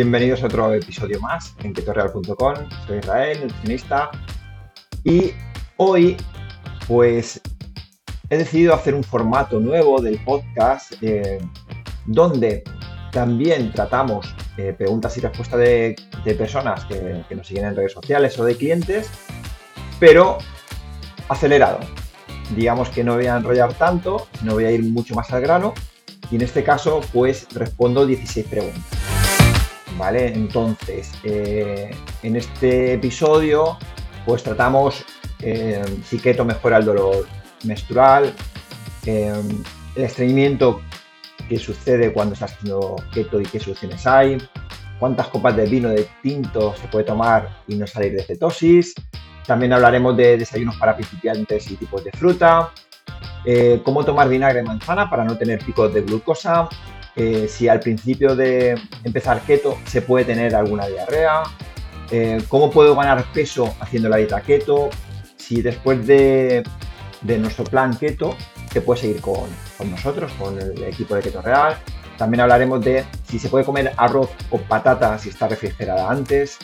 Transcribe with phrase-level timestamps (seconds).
[0.00, 2.54] Bienvenidos a otro episodio más en ketoreal.com.
[2.86, 4.10] Soy Israel, nutricionista.
[5.02, 5.32] Y
[5.76, 6.16] hoy,
[6.86, 7.40] pues,
[8.30, 11.40] he decidido hacer un formato nuevo del podcast eh,
[12.06, 12.62] donde
[13.10, 15.96] también tratamos eh, preguntas y respuestas de,
[16.38, 19.10] personas que, que, nos siguen en redes sociales o de clientes,
[19.98, 20.38] pero
[21.28, 21.80] acelerado.
[22.54, 25.74] Digamos que no voy a enrollar tanto, no voy a ir mucho más al grano
[26.30, 29.07] y en este caso pues respondo 16 preguntas.
[30.06, 31.90] Entonces, eh,
[32.22, 33.76] en este episodio
[34.24, 35.04] pues tratamos
[35.40, 37.26] eh, si keto mejora el dolor
[37.64, 38.32] menstrual,
[39.06, 39.32] eh,
[39.96, 40.80] el estreñimiento
[41.48, 44.38] que sucede cuando estás haciendo keto y qué soluciones hay,
[45.00, 48.94] cuántas copas de vino de tinto se puede tomar y no salir de cetosis.
[49.46, 52.70] También hablaremos de desayunos para principiantes y tipos de fruta,
[53.44, 56.68] eh, cómo tomar vinagre de manzana para no tener picos de glucosa,
[57.18, 61.42] eh, si al principio de empezar keto se puede tener alguna diarrea,
[62.10, 64.88] eh, cómo puedo ganar peso haciendo la dieta keto,
[65.36, 66.62] si después de,
[67.22, 68.34] nuestro plan keto
[68.72, 69.50] se puede seguir con,
[69.90, 71.76] nosotros, con el equipo de Keto Real.
[72.16, 76.58] También hablaremos de si se puede comer arroz o patata si está refrigerada antes,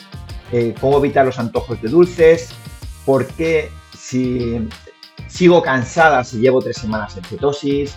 [0.79, 2.49] cómo evitar los antojos de dulces,
[3.05, 4.67] por qué si
[5.27, 7.95] Sigo cansada si llevo tres semanas en cetosis.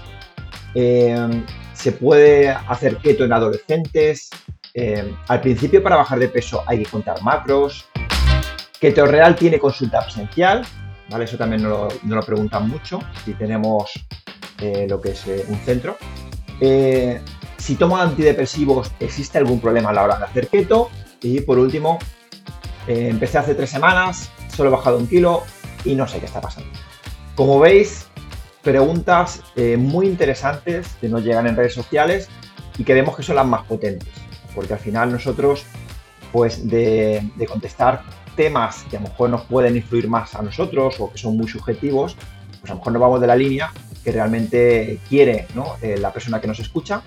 [1.79, 4.31] Se puede hacer keto en adolescentes.
[4.75, 7.87] Em, al principio para bajar de peso hay que contar macros.
[8.81, 10.67] Keto Real tiene consulta presencial.
[11.09, 11.25] ¿vale?
[11.25, 12.99] Eso también nos lo, preguntan mucho.
[13.25, 13.93] Si tenemos
[14.61, 15.97] eh, lo que es eh, un centro.
[16.61, 17.21] Eh,
[17.57, 20.91] si tomo antidepresivos, ¿existe algún problema a la hora de hacer keto?
[21.23, 21.99] Y por último,
[22.87, 25.43] empecé hace tres semanas, solo he bajado un kilo
[25.85, 26.71] y no sé qué está pasando.
[27.35, 28.08] Como veis,
[28.63, 32.29] preguntas eh, muy interesantes que nos llegan en redes sociales
[32.77, 34.09] y que vemos que son las más potentes,
[34.55, 35.65] porque al final nosotros,
[36.33, 38.03] pues de, contestar
[38.37, 41.49] temas que a lo mejor nos pueden influir más a nosotros o que son muy
[41.49, 42.17] subjetivos,
[42.61, 43.73] pues a lo mejor nos vamos de la línea
[44.05, 45.47] que realmente quiere
[45.83, 47.03] eh, la persona que nos escucha.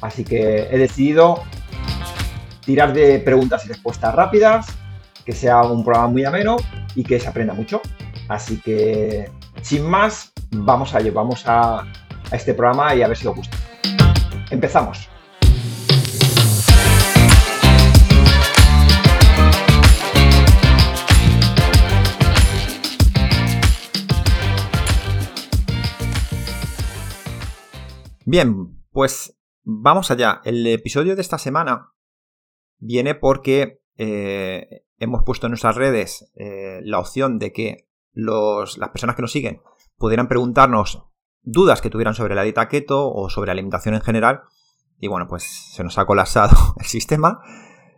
[0.00, 1.42] Así que he decidido
[2.64, 4.66] tirar de preguntas y respuestas rápidas,
[5.24, 6.56] que sea un programa muy ameno
[6.94, 7.80] y que se aprenda mucho.
[8.28, 9.30] Así que
[9.62, 11.84] sin más, vamos a, vamos a,
[12.32, 13.56] este programa y a ver si os gusta.
[14.50, 15.08] Empezamos.
[28.24, 30.42] Bien, pues vamos allá.
[30.44, 31.94] El episodio de esta semana
[32.78, 39.16] viene porque eh, hemos puesto en nuestras redes eh, la opción de que las personas
[39.16, 39.62] que nos siguen
[39.98, 41.04] pudieran preguntarnos
[41.42, 44.42] dudas que tuvieran sobre la dieta keto o sobre alimentación en general.
[44.98, 47.40] Y bueno, pues se nos ha colapsado el sistema.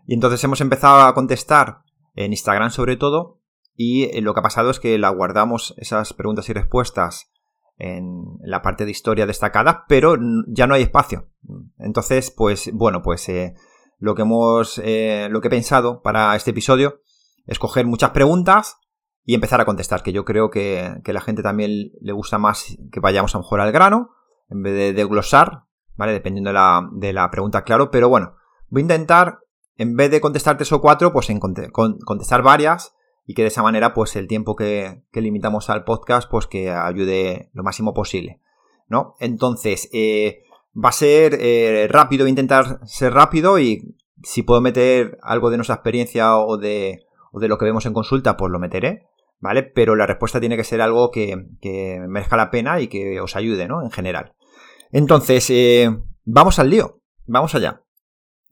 [0.06, 1.82] Y entonces hemos empezado a contestar
[2.14, 3.40] en Instagram sobre todo.
[3.76, 7.30] Y lo que ha pasado es que la guardamos esas preguntas y respuestas
[7.78, 10.16] en la parte de historia destacada, pero
[10.48, 11.30] ya no hay espacio.
[11.78, 13.54] Entonces, pues bueno, pues eh,
[13.98, 17.00] lo que hemos, eh, lo que he pensado para este episodio
[17.46, 18.76] es coger muchas preguntas
[19.24, 22.76] y empezar a contestar, que yo creo que, que la gente también le gusta más
[22.90, 24.10] que vayamos a lo mejor al grano,
[24.48, 25.64] en vez de, glosar,
[25.96, 26.12] ¿vale?
[26.12, 28.34] Dependiendo de la, de la, pregunta, claro, pero bueno,
[28.68, 29.40] voy a intentar,
[29.76, 32.94] en vez de contestar tres o cuatro, pues en contestar varias
[33.26, 36.70] y que de esa manera, pues el tiempo que, que, limitamos al podcast, pues que
[36.70, 38.40] ayude lo máximo posible,
[38.88, 39.14] ¿no?
[39.20, 40.42] Entonces, eh,
[40.74, 45.50] va a ser eh, rápido, voy a intentar ser rápido y si puedo meter algo
[45.50, 49.06] de nuestra experiencia o de, o de lo que vemos en consulta, pues lo meteré.
[49.40, 49.62] ¿Vale?
[49.62, 51.36] Pero la respuesta tiene que ser algo que,
[52.08, 53.82] merezca la pena y que os ayude, ¿no?
[53.82, 54.34] En general.
[54.92, 55.90] Entonces, eh,
[56.24, 57.00] vamos al lío.
[57.26, 57.82] Vamos allá.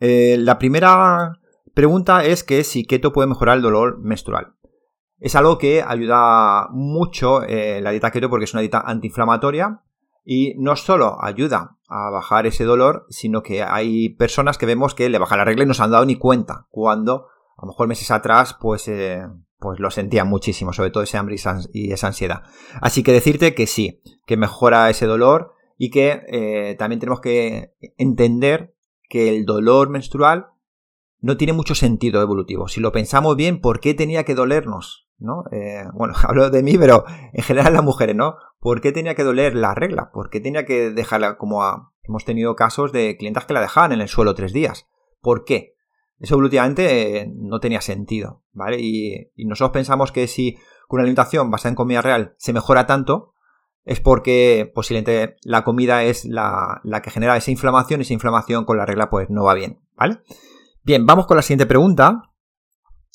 [0.00, 1.40] Eh, la primera
[1.75, 4.55] pregunta es que si keto puede mejorar el dolor menstrual.
[5.19, 9.82] Es algo que ayuda mucho eh, la dieta keto porque es una dieta antiinflamatoria
[10.25, 15.08] y no solo ayuda a bajar ese dolor, sino que hay personas que vemos que
[15.08, 17.26] le baja la regla y no se han dado ni cuenta cuando
[17.56, 18.88] a lo mejor meses atrás pues
[19.58, 21.37] pues lo sentía muchísimo, sobre todo ese hambre
[21.72, 22.43] y esa ansiedad.
[22.81, 27.75] Así que decirte que sí, que mejora ese dolor y que eh, también tenemos que
[27.96, 28.75] entender
[29.08, 30.49] que el dolor menstrual
[31.20, 32.69] no tiene mucho sentido evolutivo.
[32.69, 35.08] Si lo pensamos bien, ¿por qué tenía que dolernos?
[35.19, 35.44] ¿No?
[35.50, 38.37] Eh, bueno, hablo de mí, pero en general las mujeres, ¿no?
[38.61, 40.11] ¿Por qué tenía que doler la regla?
[40.12, 41.93] ¿Por qué tenía que dejarla como.
[42.02, 44.88] Hemos tenido casos de clientas que la dejaban en el suelo tres días.
[45.20, 45.77] ¿Por qué?
[46.20, 48.79] Eso evolutivamente eh, no tenía sentido, ¿vale?
[48.81, 50.56] Y, nosotros pensamos que si
[50.88, 53.35] con una alimentación basada en comida real se mejora tanto,
[53.85, 58.76] es porque posiblemente la comida es la, que genera esa inflamación y esa inflamación con
[58.76, 60.19] la regla pues no va bien, ¿vale?
[60.82, 62.23] Bien, vamos con la siguiente pregunta,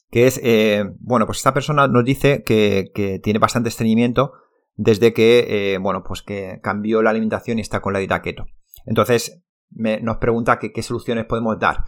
[0.09, 4.33] que es, eh, bueno, pues esta persona nos dice que, tiene bastante estreñimiento
[4.75, 8.45] desde que, eh, bueno, pues que cambió la alimentación y está con la dieta keto.
[8.85, 11.83] Entonces, nos pregunta qué soluciones podemos dar.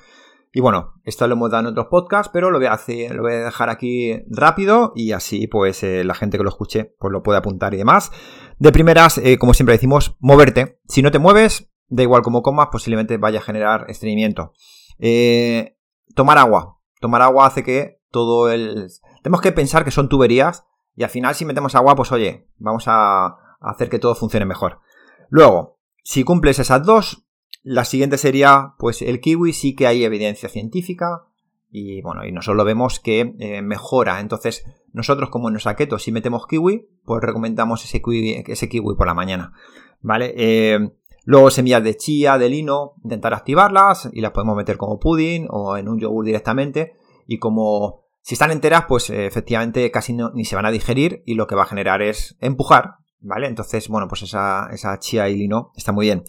[0.55, 3.23] Y bueno, esto lo hemos dado en otros podcasts, pero lo voy a, hacer, lo
[3.23, 7.11] voy a dejar aquí rápido y así pues eh, la gente que lo escuche pues
[7.11, 8.09] lo puede apuntar y demás.
[8.57, 10.79] De primeras, eh, como siempre decimos, moverte.
[10.87, 14.53] Si no te mueves, da igual como comas, posiblemente vaya a generar estreñimiento.
[14.97, 15.77] Eh,
[16.15, 16.79] tomar agua.
[17.01, 18.87] Tomar agua hace que todo el...
[19.23, 20.65] Tenemos que pensar que son tuberías
[20.95, 24.79] y al final si metemos agua, pues oye, vamos a hacer que todo funcione mejor.
[25.27, 27.24] Luego, si cumples esas dos,
[27.65, 31.23] la siguiente sería, pues el kiwi sí que hay evidencia científica
[31.71, 34.19] y bueno, y nosotros vemos que eh, mejora.
[34.19, 34.63] Entonces,
[34.93, 39.07] nosotros como en nuestra keto si metemos kiwi, pues recomendamos ese kiwi, ese kiwi por
[39.07, 39.53] la mañana,
[40.01, 40.35] ¿vale?
[40.37, 40.91] Eh,
[41.23, 45.75] luego semillas de chía, de lino, intentar activarlas y las podemos meter como pudding o
[45.75, 46.93] en un yogur directamente
[47.25, 51.47] y como si están enteras, pues efectivamente casi ni se van a digerir y lo
[51.47, 53.47] que va a generar es empujar, ¿vale?
[53.47, 56.23] Entonces, bueno, pues esa, esa chía y lino está muy bien.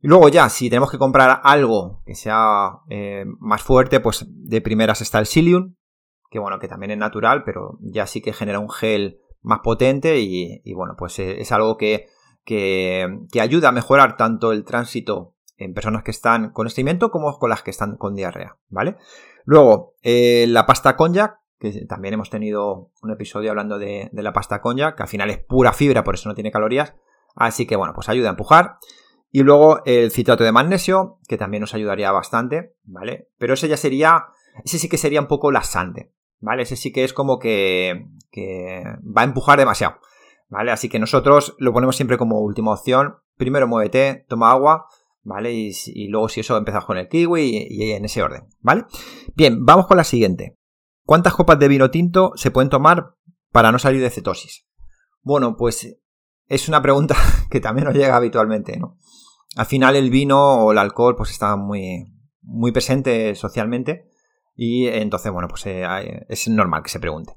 [0.00, 4.60] Y luego ya, si tenemos que comprar algo que sea eh, más fuerte, pues de
[4.60, 5.74] primeras está el Psyllium,
[6.30, 10.18] que bueno, que también es natural, pero ya sí que genera un gel más potente
[10.18, 12.08] y, bueno, pues es algo que,
[12.46, 17.50] que, ayuda a mejorar tanto el tránsito en personas que están con estreñimiento como con
[17.50, 18.96] las que están con diarrea, ¿vale?
[19.44, 24.60] Luego, eh, la pasta konjac, que también hemos tenido un episodio hablando de, la pasta
[24.60, 26.94] konjac, que al final es pura fibra, por eso no tiene calorías,
[27.34, 28.76] así que bueno, pues ayuda a empujar.
[29.36, 33.28] Y luego el citrato de magnesio, que también nos ayudaría bastante, ¿vale?
[33.36, 34.28] Pero ese ya sería,
[34.64, 36.62] ese sí que sería un poco laxante, ¿vale?
[36.62, 39.98] Ese sí que es como que, que va a empujar demasiado,
[40.48, 40.72] ¿vale?
[40.72, 43.16] Así que nosotros lo ponemos siempre como última opción.
[43.36, 44.86] Primero muévete, toma agua,
[45.22, 45.52] ¿vale?
[45.52, 48.86] Y, luego si eso empezamos con el kiwi y, y, en ese orden, ¿vale?
[49.34, 50.56] Bien, vamos con la siguiente.
[51.04, 53.16] ¿Cuántas copas de vino tinto se pueden tomar
[53.52, 54.66] para no salir de cetosis?
[55.20, 55.98] Bueno, pues
[56.46, 57.16] es una pregunta
[57.50, 58.96] que también nos llega habitualmente, ¿no?
[59.56, 62.12] Al final el vino o el alcohol pues está muy,
[62.42, 64.08] muy presente socialmente
[64.54, 65.84] y entonces, bueno, pues eh,
[66.28, 67.36] es normal que se pregunte.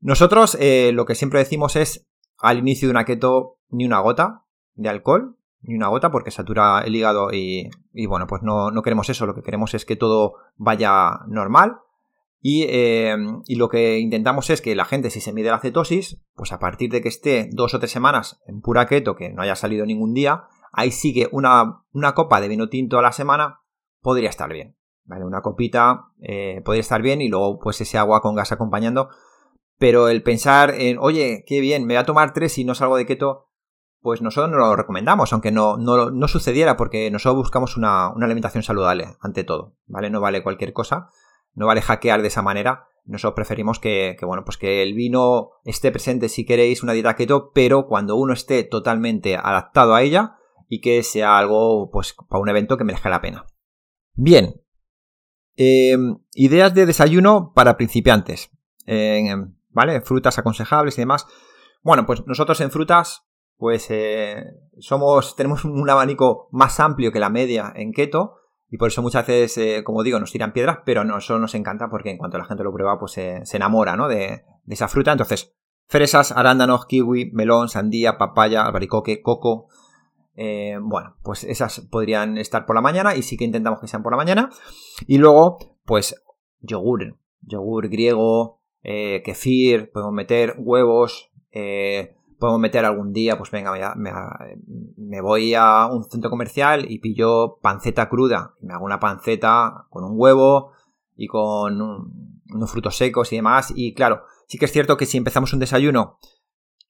[0.00, 2.08] Nosotros eh, lo que siempre decimos es
[2.38, 4.44] al inicio de una keto ni una gota
[4.74, 7.70] de alcohol, ni una gota porque satura el hígado y,
[8.06, 11.78] bueno, pues no, no, queremos eso, lo que queremos es que todo vaya normal.
[12.40, 13.16] Y, eh,
[13.46, 16.60] y, lo que intentamos es que la gente, si se mide la cetosis, pues a
[16.60, 19.84] partir de que esté dos o tres semanas en pura keto, que no haya salido
[19.84, 23.60] ningún día, ahí sí que una, una copa de vino tinto a la semana
[24.00, 24.76] podría estar bien.
[25.08, 25.24] ¿vale?
[25.24, 29.08] Una copita eh, podría estar bien y luego pues ese agua con gas acompañando.
[29.78, 32.96] Pero el pensar en, oye, qué bien, me voy a tomar tres y no salgo
[32.96, 33.48] de keto,
[34.00, 38.26] pues nosotros no lo recomendamos, aunque no, no, no sucediera, porque nosotros buscamos una, una,
[38.26, 40.10] alimentación saludable, ante todo, ¿vale?
[40.10, 41.10] No vale cualquier cosa,
[41.54, 42.86] no vale hackear de esa manera.
[43.04, 47.14] Nosotros preferimos que, que, bueno, pues que el vino esté presente si queréis una dieta
[47.14, 50.37] keto, pero cuando uno esté totalmente adaptado a ella,
[50.68, 53.46] y que sea algo, pues, para un evento que merezca la pena.
[54.14, 54.60] Bien.
[55.56, 58.50] Em, ideas de desayuno para principiantes.
[59.70, 60.00] ¿Vale?
[60.00, 61.26] Frutas aconsejables y demás.
[61.82, 63.26] Bueno, pues nosotros en frutas,
[63.56, 64.44] pues eh,
[64.78, 68.34] somos, tenemos un abanico más amplio que la media en keto.
[68.70, 71.54] Y por eso muchas veces, eh, como digo, nos tiran piedras, pero no, eso nos
[71.54, 74.08] encanta porque en cuanto la gente lo prueba, pues se enamora, ¿no?
[74.08, 75.12] De, de esa fruta.
[75.12, 75.54] Entonces,
[75.88, 79.68] fresas, arándanos, kiwi, melón, sandía, papaya, albaricoque, coco,
[80.40, 84.04] eh, bueno, pues esas podrían estar por la mañana y sí que intentamos que sean
[84.04, 84.50] por la mañana.
[85.08, 86.14] Y luego, pues
[86.60, 93.96] yogur, yogur griego, eh, kefir, podemos meter huevos, eh, podemos meter algún día, pues venga,
[93.96, 98.54] me, voy a un centro comercial y pillo panceta cruda.
[98.60, 100.70] me hago una panceta con un huevo
[101.16, 101.82] y con
[102.54, 103.72] unos frutos secos y demás.
[103.74, 106.20] Y claro, sí que es cierto que si empezamos un desayuno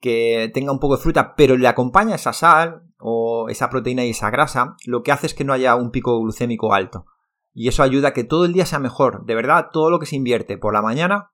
[0.00, 4.10] que tenga un poco de fruta, pero le acompaña esa sal o esa proteína y
[4.10, 7.06] esa grasa, lo que hace es que no haya un pico glucémico alto.
[7.52, 9.24] Y eso ayuda a que todo el día sea mejor.
[9.24, 11.32] De verdad, todo lo que se invierte por la mañana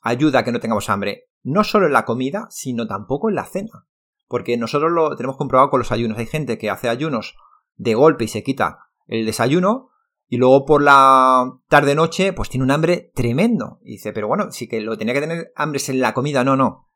[0.00, 1.28] ayuda a que no tengamos hambre.
[1.42, 3.86] No solo en la comida, sino tampoco en la cena.
[4.26, 6.18] Porque nosotros lo tenemos comprobado con los ayunos.
[6.18, 7.36] Hay gente que hace ayunos
[7.76, 9.90] de golpe y se quita el desayuno
[10.28, 13.78] y luego por la tarde-noche pues tiene un hambre tremendo.
[13.82, 16.42] Y dice, pero bueno, sí que lo tenía que tener hambre en la comida.
[16.42, 16.86] No, no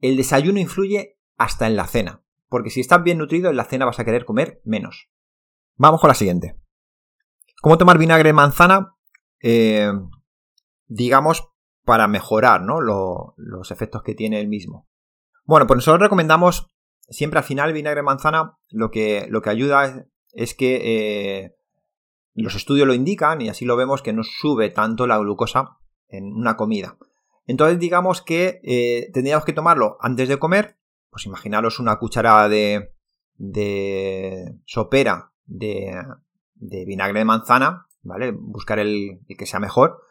[0.00, 3.84] el desayuno influye hasta en la cena, porque si estás bien nutrido en la cena
[3.84, 5.10] vas a querer comer menos.
[5.76, 6.56] Vamos con la siguiente.
[7.60, 8.96] ¿Cómo tomar vinagre de manzana?
[9.42, 9.92] Eh,
[10.86, 11.48] digamos,
[11.84, 12.80] para mejorar ¿no?
[12.80, 14.88] los efectos que tiene el mismo.
[15.44, 16.66] Bueno, pues nosotros recomendamos
[17.08, 21.56] siempre al final vinagre de manzana lo que, lo que ayuda es, que eh,
[22.34, 26.32] los estudios lo indican y así lo vemos que no sube tanto la glucosa en
[26.32, 26.98] una comida.
[27.46, 30.78] Entonces digamos que eh, tendríamos que tomarlo antes de comer,
[31.10, 32.92] pues imaginaros una cucharada de,
[33.36, 36.02] de sopera de,
[36.54, 38.32] de, vinagre de manzana, ¿vale?
[38.32, 40.02] Buscar el, el, que sea mejor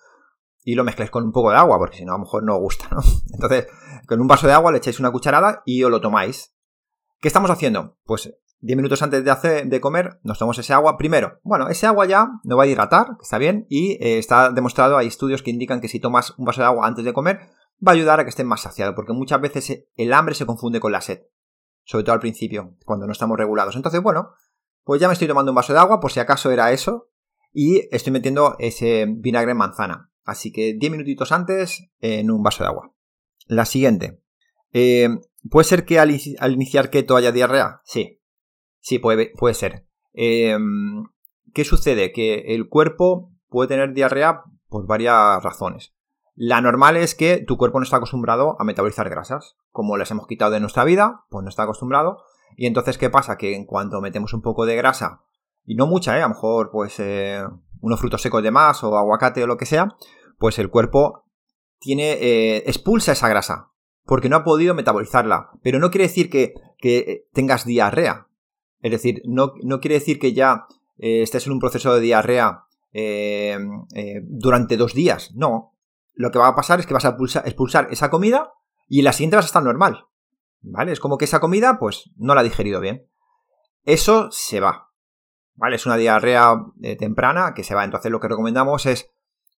[0.64, 2.58] y lo mezcláis con un poco de agua, porque si no a lo mejor no
[2.58, 3.02] gusta, ¿no?
[3.34, 3.68] Entonces,
[4.08, 6.56] con un vaso de agua le echáis una cucharada y os lo tomáis.
[7.20, 7.98] ¿Qué estamos haciendo?
[8.06, 10.98] Pues 10 minutos antes de, comer nos tomamos ese agua.
[10.98, 14.98] Primero, bueno, ese agua ya nos va a hidratar, está bien, y eh, está demostrado,
[14.98, 17.40] hay estudios que indican que si tomas un vaso de agua antes de comer,
[17.86, 20.80] va a ayudar a que estés más saciado, porque muchas veces el hambre se confunde
[20.80, 21.24] con la sed,
[21.84, 23.76] sobre todo al principio, cuando no estamos regulados.
[23.76, 24.32] Entonces, bueno,
[24.84, 27.10] pues ya me estoy tomando un vaso de agua, por si acaso era eso,
[27.52, 30.12] y estoy metiendo ese vinagre en manzana.
[30.24, 32.94] Así que 10 minutitos antes en un vaso de agua.
[33.48, 34.22] La siguiente.
[34.74, 35.10] Eh,
[35.50, 36.12] ¿Puede ser que al,
[36.52, 37.82] iniciar keto haya diarrea?
[37.86, 38.22] Sí,
[38.86, 39.88] Sí, puede, puede ser.
[40.14, 41.06] Em,
[41.56, 42.12] ¿Qué sucede?
[42.12, 45.96] Que el cuerpo puede tener diarrea por varias razones.
[46.36, 49.58] La normal es que tu cuerpo no está acostumbrado a metabolizar grasas.
[49.72, 52.22] Como las hemos quitado de nuestra vida, pues no está acostumbrado.
[52.58, 53.38] Y entonces, ¿qué pasa?
[53.38, 55.24] Que en cuanto metemos un poco de grasa,
[55.64, 56.22] y no mucha, ¿eh?
[56.22, 57.44] a lo mejor pues eh,
[57.82, 59.96] unos frutos secos de más o aguacate o lo que sea,
[60.38, 61.24] pues el cuerpo
[61.80, 63.72] tiene, eh, expulsa esa grasa
[64.06, 65.50] porque no ha podido metabolizarla.
[65.64, 68.25] Pero no quiere decir que, que tengas diarrea.
[68.86, 69.52] Es decir, no,
[69.82, 70.68] quiere decir que ya
[71.00, 73.58] eh, estés en un proceso de diarrea eh,
[73.96, 75.32] eh, durante dos días.
[75.34, 75.74] No.
[76.14, 78.54] Lo que va a pasar es que vas a expulsar esa comida
[78.88, 80.06] y la siguiente vas a estar normal.
[80.62, 80.92] ¿Vale?
[80.92, 83.08] Es como que esa comida, pues, no la ha digerido bien.
[83.86, 84.92] Eso se va.
[85.56, 85.78] ¿Vale?
[85.78, 86.56] Es una diarrea
[87.00, 87.86] temprana que se va.
[87.86, 89.10] Entonces lo que recomendamos es,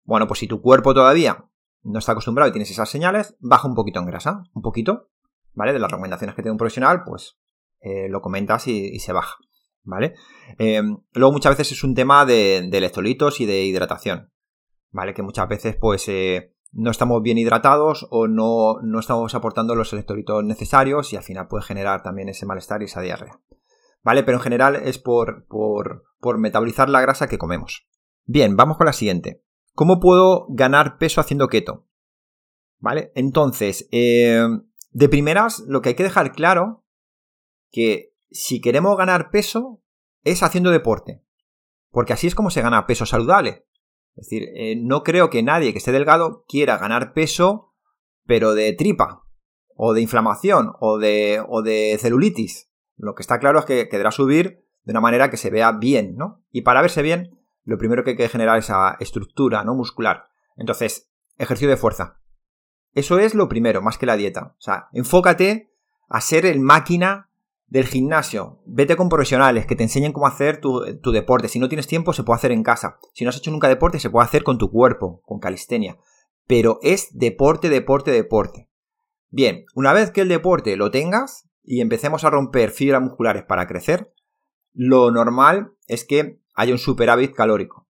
[0.04, 1.46] bueno, pues si tu cuerpo todavía
[1.82, 4.44] no está acostumbrado y tienes esas señales, baja un poquito en grasa.
[4.52, 5.08] Un poquito.
[5.52, 5.72] ¿Vale?
[5.72, 7.40] De las recomendaciones que tiene un profesional, pues
[7.80, 9.36] eh, lo comentas y, se baja,
[9.82, 10.14] ¿vale?
[10.58, 14.32] Eh, luego muchas veces es un tema de, electrolitos y de hidratación,
[14.90, 15.14] ¿vale?
[15.14, 19.92] Que muchas veces pues eh, no estamos bien hidratados o no, no, estamos aportando los
[19.92, 23.40] electrolitos necesarios y al final puede generar también ese malestar y esa diarrea,
[24.02, 24.22] ¿vale?
[24.22, 27.86] Pero en general es por, por, por metabolizar la grasa que comemos.
[28.24, 29.42] Bien, vamos con la siguiente.
[29.74, 31.86] ¿Cómo puedo ganar peso haciendo keto?
[32.78, 33.12] ¿Vale?
[33.14, 36.85] Entonces, de primeras, lo que hay que dejar claro
[37.76, 39.82] que si queremos ganar peso
[40.24, 41.22] es haciendo deporte.
[41.90, 43.66] Porque así es como se gana peso saludable.
[44.14, 47.74] Es decir, eh, no creo que nadie que esté delgado quiera ganar peso,
[48.24, 49.26] pero de tripa,
[49.74, 52.70] o de inflamación, o de, o de celulitis.
[52.96, 56.16] Lo que está claro es que quedará subir de una manera que se vea bien,
[56.16, 56.42] ¿no?
[56.50, 59.74] Y para verse bien, lo primero que hay que generar es esa estructura, ¿no?
[59.74, 60.28] Muscular.
[60.56, 62.22] Entonces, ejercicio de fuerza.
[62.94, 64.54] Eso es lo primero, más que la dieta.
[64.58, 65.74] O sea, enfócate
[66.08, 67.26] a ser el máquina
[67.68, 68.62] del gimnasio.
[68.64, 70.80] Vete con profesionales que te enseñen cómo hacer tu,
[71.12, 71.48] deporte.
[71.48, 72.98] Si no tienes tiempo, se puede hacer en casa.
[73.12, 75.98] Si no has hecho nunca deporte, se puede hacer con tu cuerpo, con calistenia.
[76.46, 78.68] Pero es deporte, deporte, deporte.
[79.30, 83.66] Bien, una vez que el deporte lo tengas y empecemos a romper fibras musculares para
[83.66, 84.12] crecer,
[84.72, 87.88] lo normal es que haya un superávit calórico.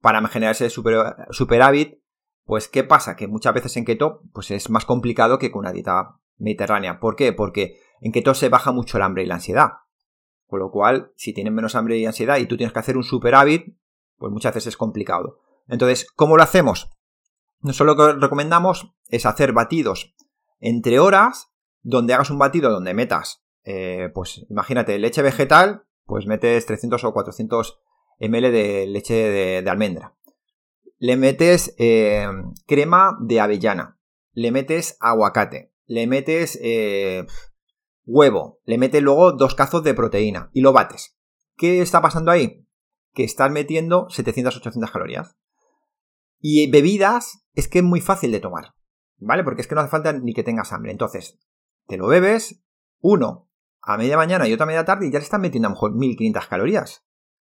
[0.00, 2.00] Para generar ese superávit,
[2.44, 3.16] pues ¿qué pasa?
[3.16, 7.00] Que muchas veces en keto pues es más complicado que con una dieta mediterránea.
[7.00, 7.32] ¿Por qué?
[7.32, 9.70] Porque en keto se baja mucho el hambre y la ansiedad.
[10.46, 13.04] Con lo cual, si tienes menos hambre y ansiedad y tú tienes que hacer un
[13.04, 13.76] superávit,
[14.18, 15.40] pues muchas veces es complicado.
[15.68, 16.90] Entonces, ¿cómo lo hacemos?
[17.60, 20.14] Nosotros lo que recomendamos es hacer batidos
[20.60, 26.66] entre horas, donde hagas un batido donde metas, eh, pues imagínate, leche vegetal, pues metes
[26.66, 27.80] 300 o 400
[28.20, 30.14] ml de leche de, almendra.
[30.98, 32.26] Le metes eh,
[32.66, 33.98] crema de avellana.
[34.32, 37.26] Le metes aguacate le metes eh,
[38.04, 41.16] huevo, le metes luego dos cazos de proteína y lo bates.
[41.56, 42.66] ¿Qué está pasando ahí?
[43.12, 45.36] Que estás metiendo 700-800 calorías.
[46.40, 48.74] Y bebidas es que es muy fácil de tomar,
[49.18, 49.44] ¿vale?
[49.44, 50.92] Porque es que no hace falta ni que tengas hambre.
[50.92, 51.38] Entonces,
[51.86, 52.62] te lo bebes,
[53.00, 53.48] uno
[53.80, 55.74] a media mañana y otra a media tarde y ya le estás metiendo a lo
[55.76, 57.04] mejor 1500 calorías.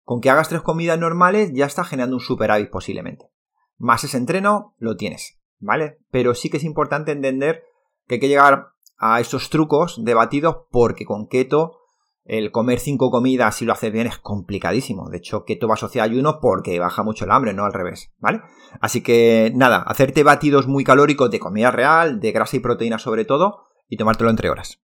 [0.03, 3.31] Con que hagas tres comidas normales ya estás generando un superávit posiblemente.
[3.77, 6.00] Más ese entreno, lo tienes, ¿vale?
[6.12, 7.63] Pero sí que es importante entender
[8.07, 11.79] que hay que llegar a estos trucos de batidos porque con keto
[12.25, 15.09] el comer cinco comidas si lo haces bien es complicadísimo.
[15.09, 18.13] De hecho, keto va asociado a ayuno porque baja mucho el hambre, no al revés,
[18.19, 18.41] ¿vale?
[18.79, 23.25] Así que nada, hacerte batidos muy calóricos de comida real, de grasa y proteína sobre
[23.25, 24.81] todo, y tomártelo entre horas.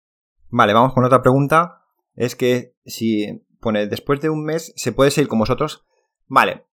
[0.49, 1.81] Vale, vamos con otra pregunta.
[2.13, 5.85] Es que si pone después de un mes, ¿se puede seguir con vosotros?
[6.27, 6.67] Vale,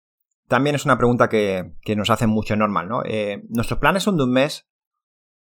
[0.49, 3.03] también es una pregunta que, nos hacen mucho normal, ¿no?
[3.05, 4.69] Eh, nuestros planes son de un mes,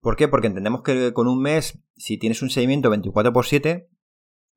[0.03, 0.27] ¿Por qué?
[0.27, 3.89] Porque entendemos que con un mes, si tienes un seguimiento 24 x 7,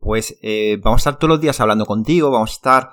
[0.01, 2.91] pues eh, vamos a estar todos los días hablando contigo, vamos a estar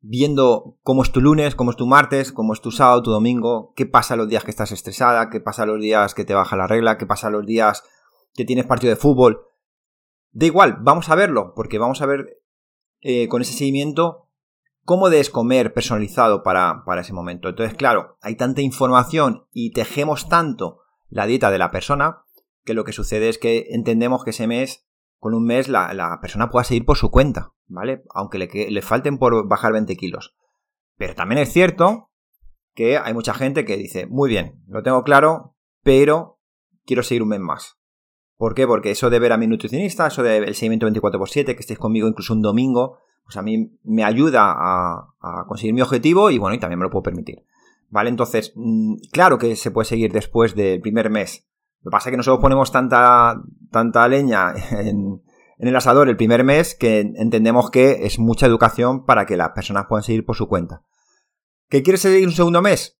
[0.00, 3.72] viendo cómo es tu lunes, cómo es tu martes, cómo es tu sábado, tu domingo,
[3.74, 6.66] qué pasa los días que estás estresada, qué pasa los días que te baja la
[6.66, 7.82] regla, qué pasa los días
[8.34, 9.40] que tienes partido de fútbol.
[10.30, 12.42] Da igual, vamos a verlo, porque vamos a ver
[13.00, 14.28] eh, con ese seguimiento
[14.84, 17.48] cómo debes comer personalizado para, para ese momento.
[17.48, 20.83] Entonces, claro, hay tanta información y tejemos tanto
[21.14, 22.24] la dieta de la persona
[22.64, 24.86] que lo que sucede es que entendemos que ese mes,
[25.18, 27.54] con un mes, la, la persona pueda seguir por su cuenta.
[27.66, 28.02] ¿vale?
[28.14, 30.34] Aunque le, falten por bajar 20 kilos.
[30.96, 32.10] Pero también es cierto
[32.74, 36.40] que hay mucha gente que dice, muy bien, lo tengo claro, pero
[36.84, 37.78] quiero seguir un mes más.
[38.36, 38.66] ¿Por qué?
[38.66, 42.34] Porque eso de ver a mi nutricionista, eso del seguimiento 24x7, que estéis conmigo incluso
[42.34, 45.14] un domingo, pues a mí me ayuda a,
[45.46, 47.44] conseguir mi objetivo y bueno, y también me lo puedo permitir.
[47.94, 48.10] ¿Vale?
[48.10, 51.46] Entonces, mm, claro que se puede seguir después del primer mes.
[51.80, 55.22] Lo que pasa es que nosotros ponemos tanta, tanta leña en,
[55.58, 59.86] el asador el primer mes que entendemos que es mucha educación para que las personas
[59.88, 60.82] puedan seguir por su cuenta.
[61.68, 62.98] ¿Qué quieres seguir un segundo mes?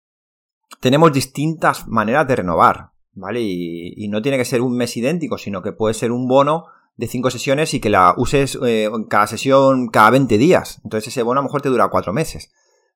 [0.78, 3.40] Tenemos distintas maneras de renovar, ¿vale?
[3.42, 7.08] Y, no tiene que ser un mes idéntico, sino que puede ser un bono de
[7.08, 10.80] cinco sesiones y que la uses eh, cada sesión cada 20 días.
[10.84, 12.52] Entonces ese bono a lo mejor te dura cuatro meses,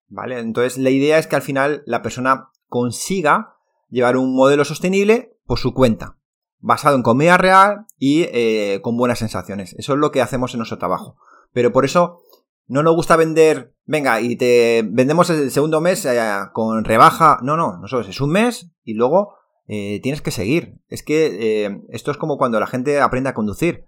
[0.09, 0.39] ¿vale?
[0.39, 3.55] Entonces la idea es que al final la persona consiga
[3.89, 6.19] llevar un modelo sostenible por su cuenta
[6.61, 9.75] basado en comida real y eh, con buenas sensaciones.
[9.79, 11.17] Eso es lo que hacemos en nuestro trabajo.
[11.53, 12.21] Pero por eso
[12.67, 16.21] no nos gusta vender, venga, y te vendemos el segundo mes eh,
[16.53, 17.39] con rebaja.
[17.43, 19.35] No, no, nosotros es un mes y luego
[19.67, 20.81] eh, tienes que seguir.
[20.89, 23.87] Es que esto es como cuando la gente aprende a conducir.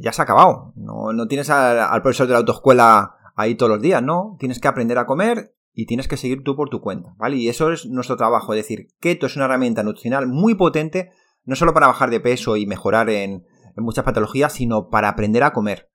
[0.00, 0.72] ya se ha acabado.
[0.76, 4.36] No, no tienes al, al, profesor de la autoescuela ahí todos los días, no.
[4.38, 7.36] Tienes que aprender a comer y tienes que seguir tú por tu cuenta, ¿vale?
[7.36, 8.52] Y eso es nuestro trabajo.
[8.54, 11.10] Es decir, keto es una herramienta nutricional muy potente
[11.44, 15.52] no solo para bajar de peso y mejorar en, muchas patologías, sino para aprender a
[15.52, 15.90] comer.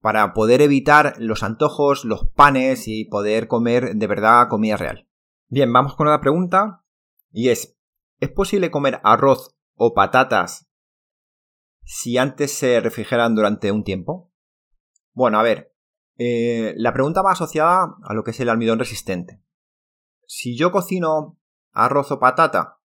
[0.00, 5.06] Para poder evitar los antojos, los panes y poder comer de verdad comida real.
[5.48, 6.84] Bien, vamos con otra pregunta.
[7.30, 7.78] Y es,
[8.20, 10.70] ¿es posible comer arroz o patatas
[11.82, 14.32] si antes se refrigeran durante un tiempo?
[15.12, 15.69] Bueno, a ver,
[16.18, 19.42] eh, la pregunta va asociada a lo que es el almidón resistente.
[20.26, 21.38] Si yo cocino
[21.72, 22.80] arroz o patata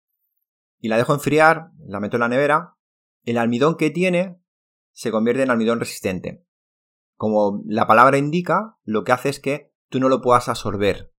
[0.79, 2.77] y la dejo enfriar, la meto en la nevera,
[3.23, 4.41] el almidón que tiene
[4.91, 6.45] se convierte en almidón resistente.
[7.15, 11.13] Como la palabra indica, lo que hace es que tú no lo puedas absorber.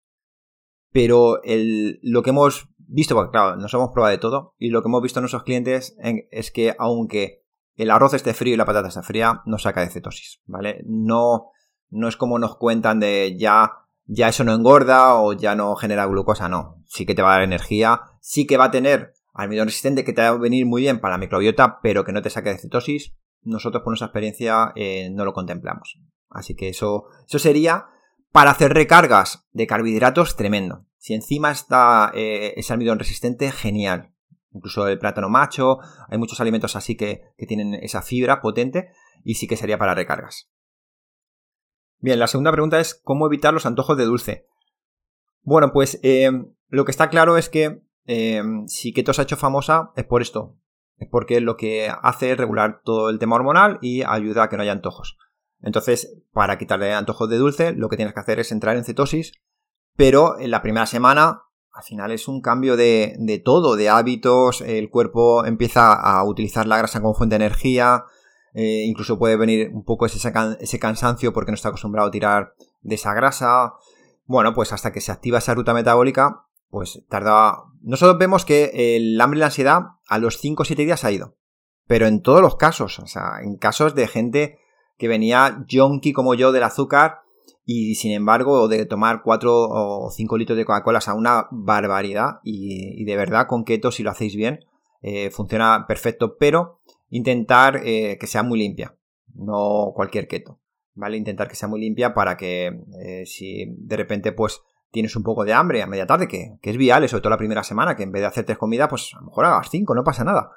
[0.93, 4.89] Pero lo que hemos visto, porque claro, nos hemos probado de todo, y lo que
[4.89, 5.97] hemos visto en nuestros clientes
[6.31, 9.91] es que aunque el arroz esté frío y la patata esté fría, no saca de
[9.91, 10.83] cetosis, ¿vale?
[10.87, 11.51] No,
[11.91, 13.73] no es como nos cuentan de ya,
[14.05, 16.83] ya eso no engorda o ya no genera glucosa, no.
[16.87, 20.13] Sí que te va a dar energía, sí que va a tener almidón resistente que
[20.13, 22.59] te va a venir muy bien para la microbiota, pero que no te saque de
[22.59, 26.01] cetosis, nosotros por nuestra experiencia eh, no lo contemplamos.
[26.29, 27.87] Así que eso, eso sería
[28.33, 30.87] para hacer recargas de carbohidratos tremendo.
[30.99, 34.13] Si encima está eh, ese almidón resistente, genial.
[34.53, 38.89] Incluso el plátano macho, hay muchos alimentos así que, tienen esa fibra potente
[39.23, 40.51] y sí que sería para recargas.
[41.99, 44.47] Bien, la segunda pregunta es cómo evitar los antojos de dulce.
[45.43, 46.31] Bueno, pues eh,
[46.69, 50.23] lo que está claro es que eh, si Keto se ha hecho famosa es por
[50.23, 50.57] esto.
[50.99, 54.57] Es porque lo que hace es regular todo el tema hormonal y ayuda a que
[54.57, 55.19] no haya antojos.
[55.61, 59.33] Entonces, para quitarle antojos de dulce, lo que tienes que hacer es entrar en cetosis,
[59.97, 64.91] pero en la primera semana, al final es un cambio de, todo, de hábitos, el
[64.91, 68.05] cuerpo empieza a utilizar la grasa como fuente de energía,
[68.59, 72.55] eh, incluso puede venir un poco ese, ese cansancio porque no está acostumbrado a tirar
[72.81, 73.75] de esa grasa.
[74.25, 77.65] Bueno, pues hasta que se activa esa ruta metabólica, pues tardaba...
[77.83, 81.13] Nosotros vemos que el hambre y la ansiedad a los 5 o 7 días ha
[81.13, 81.37] ido.
[81.87, 84.59] Pero en todos los casos, o sea, en casos de gente
[84.97, 87.19] que venía junkie como yo del azúcar
[87.67, 93.05] y sin embargo de tomar 4 o 5 litros de Coca-Cola, o una barbaridad y,
[93.05, 94.61] de verdad con keto si lo hacéis bien
[95.03, 98.97] eh, funciona perfecto, pero intentar eh, que sea muy limpia,
[99.35, 100.61] no cualquier keto,
[100.95, 101.17] ¿vale?
[101.17, 105.45] Intentar que sea muy limpia para que eh, si de repente pues tienes un poco
[105.45, 108.13] de hambre a media tarde, que, es viable, sobre todo la primera semana, que en
[108.13, 110.51] vez de hacer tres comidas, pues a lo mejor hagas cinco, no pasa nada.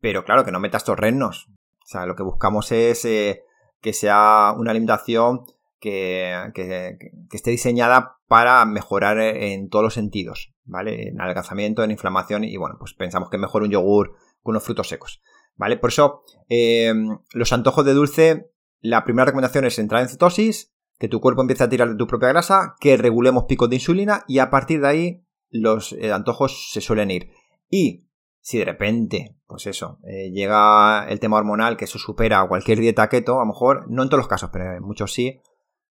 [0.00, 1.48] Pero claro, que no metas torrenos.
[1.48, 3.42] O sea, lo que buscamos es eh,
[3.80, 5.46] que sea una alimentación
[5.80, 6.96] que,
[7.32, 11.08] esté diseñada para mejorar en todos los sentidos, ¿vale?
[11.08, 14.88] En adelgazamiento, en inflamación y bueno, pues pensamos que mejor un yogur con unos frutos
[14.88, 15.20] secos,
[15.56, 15.76] ¿vale?
[15.76, 16.92] Por eso, eh,
[17.32, 21.64] los antojos de dulce, la primera recomendación es entrar en cetosis, que tu cuerpo empiece
[21.64, 24.88] a tirar de tu propia grasa, que regulemos picos de insulina y a partir de
[24.88, 27.30] ahí los eh, antojos se suelen ir.
[27.68, 28.06] Y
[28.40, 33.08] si de repente, pues eso, eh, llega el tema hormonal, que eso supera cualquier dieta
[33.08, 35.40] keto, a lo mejor, no en todos los casos, pero en muchos sí,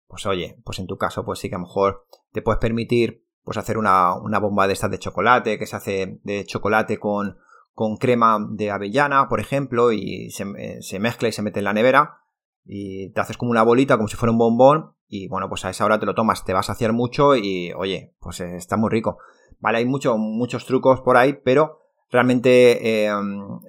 [0.08, 3.24] pues oye, pues en tu caso, pues sí que a lo mejor te puedes permitir
[3.44, 7.38] pues hacer una, bomba de estas de chocolate, que se hace de chocolate con,
[7.80, 10.44] con crema de avellana, por ejemplo, y se,
[10.82, 12.18] se, mezcla y se mete en la nevera,
[12.62, 15.70] y te haces como una bolita, como si fuera un bombón, y bueno, pues a
[15.70, 18.90] esa hora te lo tomas, te vas a hacer mucho y oye, pues está muy
[18.90, 19.16] rico.
[19.60, 21.78] Vale, hay mucho, muchos trucos por ahí, pero
[22.10, 23.10] realmente eh,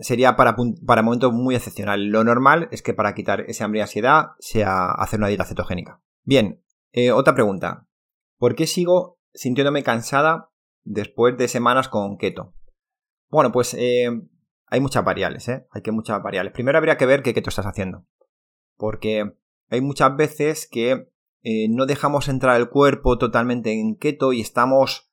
[0.02, 2.10] sería para, para momentos muy excepcionales.
[2.10, 6.02] Lo normal es que para quitar ese hambre y ansiedad sea hacer una dieta cetogénica.
[6.26, 7.88] Bien, eh, otra pregunta.
[8.38, 10.50] ¿Por qué sigo sintiéndome cansada
[10.84, 12.54] después de semanas con keto?
[13.32, 14.10] Bueno, pues eh,
[14.68, 15.66] hay muchas variables, ¿eh?
[15.72, 16.54] Hay que muchas variables.
[16.54, 18.06] Primero habría que ver qué keto estás haciendo.
[18.78, 19.34] Porque
[19.70, 21.08] hay muchas veces que
[21.70, 25.12] no dejamos entrar el cuerpo totalmente en keto y estamos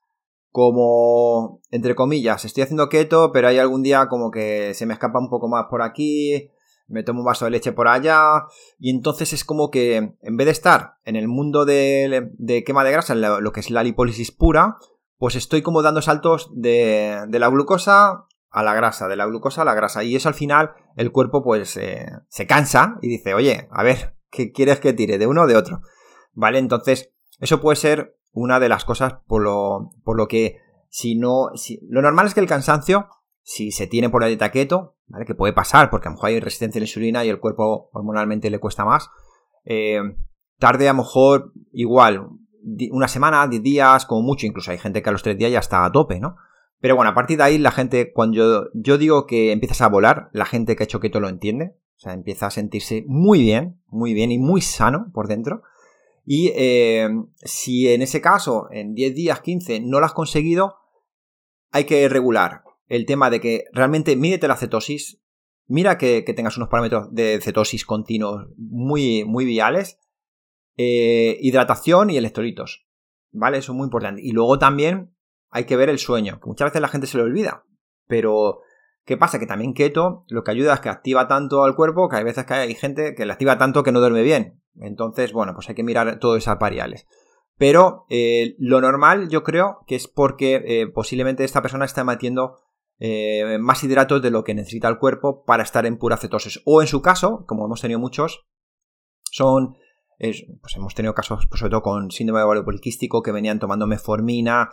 [0.51, 5.19] como, entre comillas, estoy haciendo keto, pero hay algún día como que se me escapa
[5.19, 6.51] un poco más por aquí,
[6.87, 8.47] me tomo un vaso de leche por allá,
[8.79, 12.93] y entonces es como que en vez de estar en el mundo de, quema de
[12.93, 14.79] grasa, lo, que es la lipólisis pura,
[15.19, 19.65] pues estoy como dando saltos de, la glucosa a la grasa, de la glucosa a
[19.65, 23.69] la grasa, y eso al final el cuerpo pues eh, se cansa y dice, oye,
[23.71, 25.19] a ver, ¿qué quieres que tire?
[25.19, 25.83] ¿De uno o de otro?
[26.33, 26.59] ¿Vale?
[26.59, 31.51] Entonces, eso puede ser una de las cosas por lo, por lo que si no...
[31.55, 33.09] Si, lo normal es que el cansancio,
[33.43, 35.27] si se tiene por la dieta keto, ¿vale?
[35.27, 37.91] que puede pasar porque a lo mejor hay resistencia a la insulina y el cuerpo
[37.93, 39.11] hormonalmente le cuesta más,
[39.65, 40.01] eh,
[40.59, 42.29] tarde a lo mejor igual
[42.91, 45.59] una semana, 10 días, como mucho, incluso hay gente que a los 3 días ya
[45.59, 46.37] está a tope, ¿no?
[46.81, 50.31] Pero bueno, a partir de ahí la gente, cuando yo, digo que empiezas a volar,
[50.33, 53.81] la gente que ha hecho keto lo entiende, o sea, empieza a sentirse muy bien,
[53.89, 55.63] muy bien y muy sano por dentro.
[56.25, 57.09] Y eh,
[57.43, 60.77] si en ese caso, en 10 días, 15, no lo has conseguido,
[61.73, 65.21] hay que regular el tema de que realmente mídete la cetosis,
[65.67, 69.99] mira que, tengas unos parámetros de cetosis continuos muy, muy viales,
[70.81, 72.87] eh, hidratación y electrolitos,
[73.33, 73.59] ¿vale?
[73.59, 74.23] Eso es muy importante.
[74.23, 75.13] Y luego también
[75.51, 77.65] hay que ver el sueño, que muchas veces la gente se lo olvida,
[78.07, 78.61] pero
[79.05, 79.41] ¿qué pasa?
[79.41, 82.45] Que también keto lo que ayuda es que activa tanto al cuerpo que hay veces
[82.45, 84.63] que hay gente que le activa tanto que no duerme bien.
[84.77, 87.09] Entonces, bueno, pues hay que mirar todas esas variables.
[87.57, 92.61] Pero eh, lo normal yo creo que es porque eh, posiblemente esta persona está metiendo
[93.61, 96.61] más hidratos de lo que necesita el cuerpo para estar en pura cetosis.
[96.65, 98.47] O en su caso, como hemos tenido muchos,
[99.25, 99.77] son...
[100.19, 103.87] pues hemos tenido casos, pues, sobre todo con síndrome de ovario poliquístico, que venían tomando
[103.87, 104.71] meformina,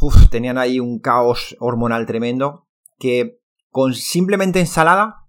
[0.00, 2.66] uf, tenían ahí un caos hormonal tremendo,
[2.98, 3.40] que
[3.70, 5.28] con simplemente ensalada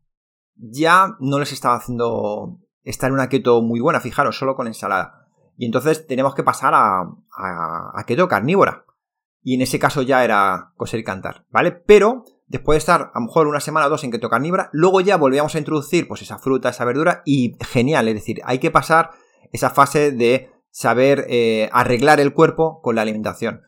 [0.55, 5.27] ya no les estaba haciendo está en una keto muy buena, fijaros, solo con ensalada.
[5.57, 8.85] Y entonces tenemos que pasar a, a, keto carnívora.
[9.41, 11.71] Y en ese caso ya era coser y cantar, ¿vale?
[11.71, 15.01] Pero después de estar a lo mejor una semana o dos en keto carnívora, luego
[15.01, 18.71] ya volvíamos a introducir pues esa fruta, esa verdura y genial, es decir, hay que
[18.71, 19.11] pasar
[19.53, 23.61] esa fase de saber eh, arreglar el cuerpo con la alimentación.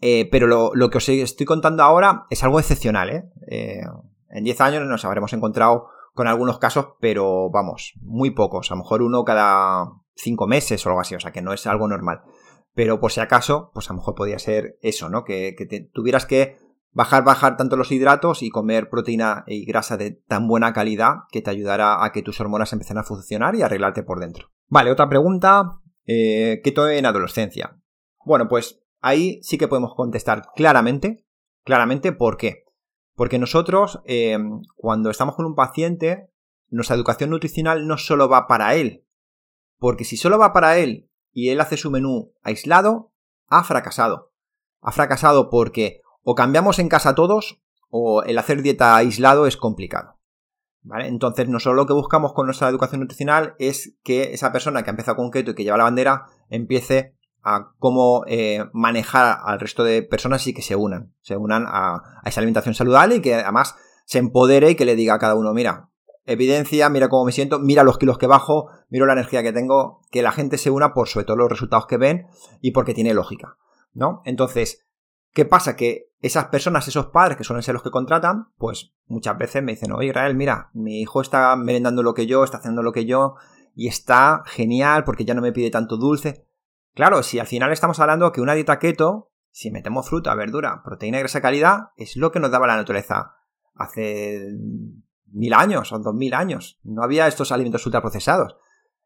[0.00, 3.82] Eh, pero lo, lo, que os estoy contando ahora es algo excepcional, ¿eh?
[4.28, 8.82] en 10 años nos habremos encontrado con algunos casos, pero vamos, muy pocos, a lo
[8.82, 12.22] mejor uno cada cinco meses o algo así, o sea que no es algo normal.
[12.74, 15.24] Pero por si acaso, pues a lo mejor podría ser eso, ¿no?
[15.24, 15.54] Que,
[15.92, 16.56] tuvieras que
[16.92, 21.42] bajar, bajar tanto los hidratos y comer proteína y grasa de tan buena calidad que
[21.42, 24.50] te ayudará a que tus hormonas empiecen a funcionar y arreglarte por dentro.
[24.74, 27.80] Vale, otra pregunta, eh, ¿keto en adolescencia?
[28.24, 31.24] Bueno, pues ahí sí que podemos contestar claramente,
[31.62, 32.64] claramente por qué.
[33.14, 34.36] Porque nosotros, eh,
[34.74, 36.28] cuando estamos con un paciente,
[36.70, 39.06] nuestra educación nutricional no solo va para él.
[39.78, 43.12] Porque si solo va para él y él hace su menú aislado,
[43.46, 44.32] ha fracasado.
[44.80, 50.18] Ha fracasado porque o cambiamos en casa todos o el hacer dieta aislado es complicado.
[50.86, 51.08] ¿Vale?
[51.08, 54.92] Entonces, nosotros lo que buscamos con nuestra educación nutricional es que esa persona que ha
[54.92, 59.82] empezado con keto y que lleva la bandera empiece a cómo eh, manejar al resto
[59.82, 63.76] de personas y que se unan, se unan a, esa alimentación saludable y que además
[64.04, 65.90] se empodere y que le diga a cada uno, mira,
[66.26, 70.02] evidencia, mira cómo me siento, mira los kilos que bajo, mira la energía que tengo,
[70.10, 72.26] que la gente se una por sobre todo los resultados que ven
[72.60, 73.56] y porque tiene lógica,
[73.94, 74.20] ¿no?
[74.24, 74.86] Entonces,
[75.34, 75.76] ¿qué pasa?
[75.76, 79.72] Que esas personas, esos padres que suelen ser los que contratan, pues muchas veces me
[79.72, 83.04] dicen, oye Israel, mira, mi hijo está merendando lo que yo, está haciendo lo que
[83.04, 83.34] yo
[83.74, 86.46] y está genial porque ya no me pide tanto dulce.
[86.94, 91.18] Claro, si al final estamos hablando que una dieta keto, si metemos fruta, verdura, proteína
[91.18, 93.34] y grasa calidad, es lo que nos daba la naturaleza
[93.74, 94.48] hace
[95.26, 96.78] mil años o dos mil años.
[96.84, 98.56] No había estos alimentos ultraprocesados.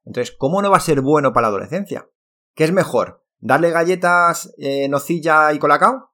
[0.05, 2.09] Entonces, ¿cómo no va a ser bueno para la adolescencia?
[2.55, 3.25] ¿Qué es mejor?
[3.41, 6.08] ¿Darle galletas, eh, nocilla y colacao?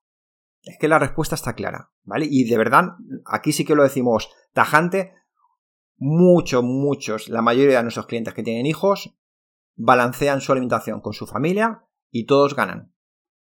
[0.64, 2.26] Es que la respuesta está clara, ¿vale?
[2.28, 2.96] Y de verdad,
[3.26, 5.12] aquí sí que lo decimos tajante.
[5.96, 9.14] Muchos, muchos, la mayoría de nuestros clientes que tienen hijos
[9.76, 12.92] balancean su alimentación con su familia y todos ganan.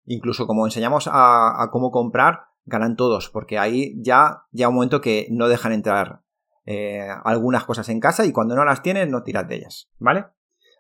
[0.06, 5.28] Incluso como enseñamos a, cómo comprar, ganan todos, porque ahí ya ya un momento que
[5.32, 6.22] no dejan entrar
[6.66, 10.26] eh, algunas cosas en casa y cuando no las tienes no tiras de ellas, ¿vale?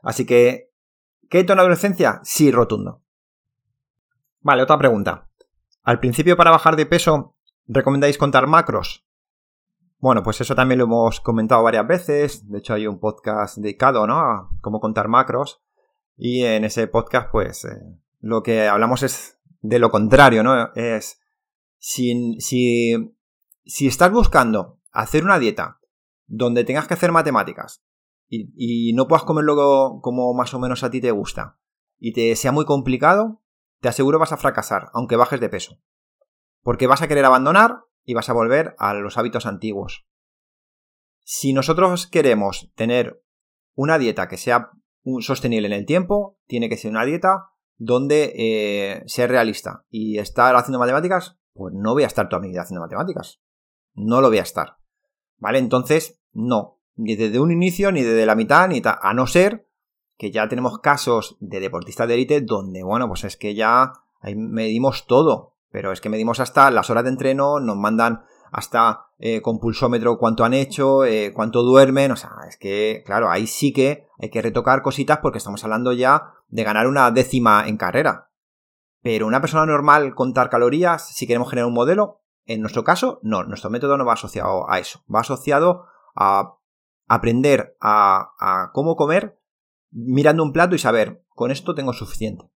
[0.01, 0.71] Así que,
[1.29, 2.19] ¿keto en adolescencia?
[2.23, 3.01] Sí, rotundo.
[4.41, 5.30] Vale, otra pregunta.
[5.83, 7.35] Al principio para bajar de peso,
[7.67, 9.05] ¿recomendáis contar macros?
[9.97, 12.49] Bueno, pues eso también lo hemos comentado varias veces.
[12.49, 14.19] De hecho, hay un podcast dedicado, ¿no?
[14.19, 15.61] A cómo contar macros.
[16.17, 17.81] Y en ese podcast, pues, eh,
[18.19, 20.71] lo que hablamos es de lo contrario, ¿no?
[20.75, 21.19] Es
[21.79, 23.15] si, si,
[23.65, 25.79] si estás buscando hacer una dieta
[26.27, 27.83] donde tengas que hacer matemáticas
[28.29, 31.57] y, y no puedas comerlo como más o menos a ti te gusta
[31.99, 33.41] y te sea muy complicado,
[33.81, 35.79] te aseguro vas a fracasar, aunque bajes de peso.
[36.61, 40.05] Porque vas a querer abandonar y vas a volver a los hábitos antiguos.
[41.23, 43.23] Si nosotros queremos tener
[43.75, 44.71] una dieta que sea
[45.19, 49.85] sostenible en el tiempo, tiene que ser una dieta donde eh, sea realista.
[49.89, 53.41] Y estar haciendo matemáticas, pues no voy a estar toda mi vida haciendo matemáticas.
[53.93, 54.77] No lo voy a estar.
[55.37, 55.57] ¿Vale?
[55.57, 56.79] Entonces, no.
[56.95, 58.81] Ni desde un inicio, ni desde la mitad, ni.
[58.83, 59.67] A no ser
[60.21, 64.35] que ya tenemos casos de deportistas de élite donde, bueno, pues es que ya ahí
[64.35, 65.55] medimos todo.
[65.71, 70.19] Pero es que medimos hasta las horas de entreno, nos mandan hasta eh, con pulsómetro
[70.19, 74.29] cuánto han hecho, eh, cuánto duermen, o sea, es que, claro, ahí sí que hay
[74.29, 78.29] que retocar cositas porque estamos hablando ya de ganar una décima en carrera.
[79.01, 83.43] Pero una persona normal contar calorías, si queremos generar un modelo, en nuestro caso, no,
[83.43, 86.57] nuestro método no va asociado a eso, va asociado a
[87.07, 89.40] aprender a, a cómo comer
[89.91, 92.49] mirando un plato y saber, con esto tengo suficiente,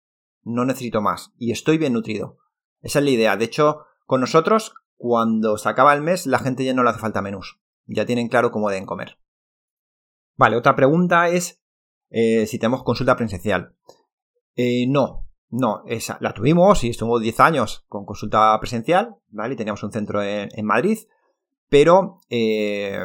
[0.43, 2.37] no necesito más y estoy bien nutrido.
[2.81, 3.35] Esa es la idea.
[3.35, 6.99] De hecho, con nosotros, cuando se acaba el mes, la gente ya no le hace
[6.99, 7.59] falta menús.
[7.85, 9.17] Ya tienen claro cómo deben comer.
[10.35, 11.63] Vale, otra pregunta es
[12.09, 13.75] eh, si tenemos consulta presencial.
[14.55, 19.55] Eh, no, no, esa, la tuvimos y estuvimos 10 años con consulta presencial, ¿vale?
[19.55, 20.99] Teníamos un centro en, Madrid,
[21.69, 22.99] pero eh,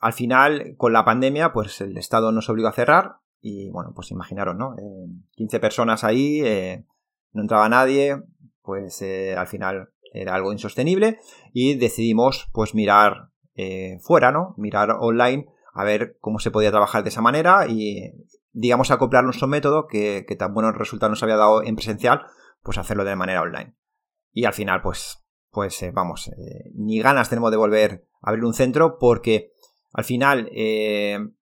[0.00, 4.10] al final, con la pandemia, pues el Estado nos obligó a cerrar y, bueno, pues
[4.10, 4.74] imaginaron, ¿no?
[5.32, 6.40] 15 personas ahí,
[7.32, 8.16] no entraba nadie,
[8.62, 11.18] pues al final era algo insostenible
[11.52, 14.54] y decidimos pues mirar eh, fuera, ¿no?
[14.56, 18.12] Mirar online a ver cómo se podía trabajar de esa manera y
[18.52, 22.22] digamos acoplar nuestro método que, tan buenos resultados nos había dado en presencial,
[22.62, 23.74] pues hacerlo de manera online.
[24.32, 28.44] Y al final pues, pues eh, vamos, eh, ni ganas tenemos de volver a abrir
[28.44, 29.52] un centro porque
[29.92, 30.50] al final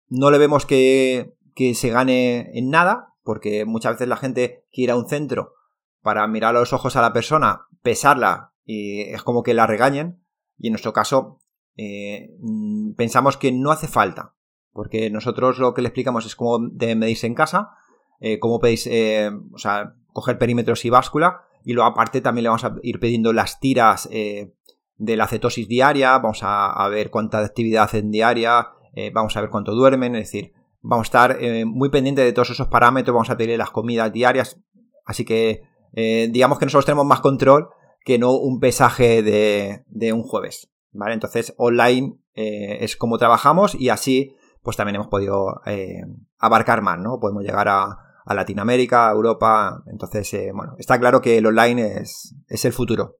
[0.10, 4.84] no le vemos que, que se gane en nada porque muchas veces la gente quiere
[4.84, 5.56] ir a un centro
[6.04, 10.24] para mirar a los ojos a la persona, pesarla y es como que la regañen.
[10.60, 11.40] Y en nuestro caso
[11.76, 14.36] eh, mm, pensamos que no hace falta,
[14.72, 17.72] porque nosotros lo que le explicamos es cómo deben medirse en casa,
[18.20, 22.50] eh, cómo podéis, eh, o sea, coger perímetros y báscula, y luego aparte también le
[22.50, 27.84] vamos a ir pidiendo las tiras de la cetosis diaria, vamos a, ver cuánta actividad
[27.84, 28.70] hacen diaria,
[29.12, 30.54] vamos a ver cuánto duermen, es decir,
[30.88, 34.60] vamos a estar muy pendientes de todos esos parámetros, vamos a pedirle las comidas diarias,
[35.06, 37.70] así que digamos que nosotros tenemos más control
[38.08, 40.72] que no un pesaje de, un jueves.
[40.94, 41.14] ¿Vale?
[41.14, 46.04] Entonces, online eh, es como trabajamos y así, pues también hemos podido eh,
[46.38, 47.20] abarcar más, ¿no?
[47.20, 47.98] Podemos llegar a,
[48.34, 49.84] Latinoamérica, a Europa.
[49.88, 53.18] Entonces, eh, bueno, está claro que el online es, es el futuro.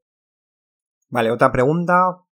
[1.10, 2.24] Vale, otra pregunta.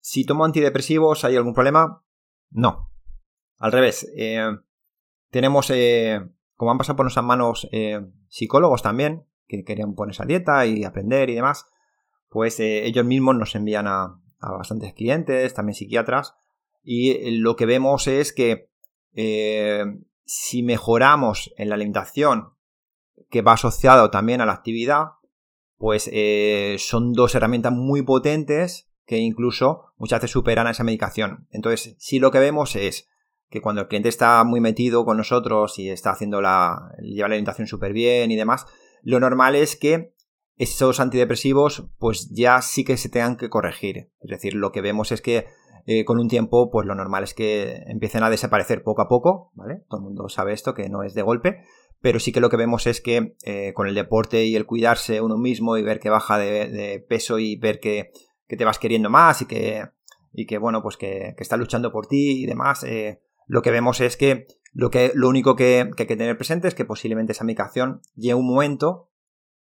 [0.00, 2.02] si tomo antidepresivos, ¿hay algún problema?
[2.50, 2.90] No.
[3.58, 4.12] Al revés.
[5.30, 5.72] tenemos,
[6.56, 7.68] como han pasado por nuestras manos,
[8.28, 11.66] psicólogos también, que querían ponerse a dieta y aprender y demás,
[12.28, 16.34] pues eh, ellos mismos nos envían a, bastantes clientes, también psiquiatras,
[16.82, 18.68] y lo que vemos es que
[19.14, 19.84] eh,
[20.24, 22.52] si mejoramos en la alimentación,
[23.30, 25.12] que va asociado también a la actividad,
[25.78, 31.46] pues eh, son dos herramientas muy potentes que incluso muchas veces superan a esa medicación.
[31.50, 33.08] Entonces, si lo que vemos es
[33.54, 37.34] que cuando el cliente está muy metido con nosotros y está haciendo la, lleva la
[37.34, 38.66] alimentación súper bien y demás,
[39.04, 40.12] lo normal es que
[40.56, 44.10] esos antidepresivos pues ya sí que se tengan que corregir.
[44.20, 45.46] Es decir, lo que vemos es que
[45.86, 49.52] eh, con un tiempo pues lo normal es que empiecen a desaparecer poco a poco,
[49.54, 49.84] ¿vale?
[49.88, 51.60] Todo el mundo sabe esto, que no es de golpe,
[52.00, 55.20] pero sí que lo que vemos es que eh, con el deporte y el cuidarse
[55.20, 58.10] uno mismo y ver que baja de, peso y ver que,
[58.48, 59.84] te vas queriendo más y que,
[60.32, 64.00] y que bueno, pues que, está luchando por ti y demás, eh, lo que vemos
[64.00, 67.44] es que lo, que, lo único que, hay que tener presente es que posiblemente esa
[67.44, 69.10] medicación llegue un momento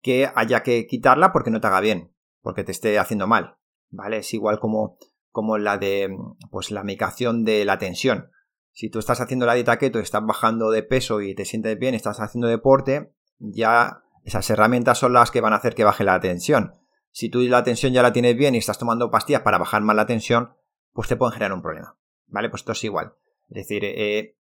[0.00, 3.56] que haya que quitarla porque no te haga bien, porque te esté haciendo mal,
[3.90, 4.18] ¿vale?
[4.18, 4.98] Es igual como,
[5.30, 6.16] como la de,
[6.50, 8.30] pues la medicación de la tensión.
[8.72, 11.94] Si tú estás haciendo la dieta keto estás bajando de peso y te sientes bien,
[11.94, 16.20] estás haciendo deporte, ya esas herramientas son las que van a hacer que baje la
[16.20, 16.74] tensión.
[17.10, 19.94] Si tú la tensión ya la tienes bien y estás tomando pastillas para bajar más
[19.94, 20.54] la tensión,
[20.92, 21.96] pues te pueden generar un problema.
[22.26, 22.50] ¿Vale?
[22.50, 23.14] Pues esto es igual.
[23.48, 24.36] Es decir, eh,